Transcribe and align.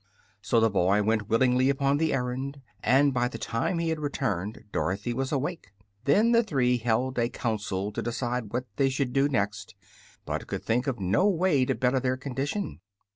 So 0.41 0.59
the 0.59 0.71
boy 0.71 1.03
went 1.03 1.29
willingly 1.29 1.69
upon 1.69 1.97
the 1.97 2.11
errand, 2.11 2.59
and 2.83 3.13
by 3.13 3.27
the 3.27 3.37
time 3.37 3.77
he 3.77 3.89
had 3.89 3.99
returned 3.99 4.63
Dorothy 4.71 5.13
was 5.13 5.31
awake. 5.31 5.73
Then 6.05 6.31
the 6.31 6.41
three 6.41 6.77
held 6.79 7.19
a 7.19 7.29
counsel 7.29 7.91
to 7.91 8.01
decide 8.01 8.51
what 8.51 8.65
they 8.77 8.89
should 8.89 9.13
do 9.13 9.29
next, 9.29 9.75
but 10.25 10.47
could 10.47 10.63
think 10.63 10.87
of 10.87 10.99
no 10.99 11.27
way 11.29 11.65
to 11.65 11.75
better 11.75 11.99
their 11.99 12.17
condition. 12.17 12.79